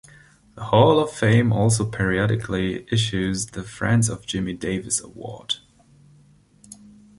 [0.55, 5.57] The Hall of Fame also periodically issues the "Friends of Jimmie Davis Award".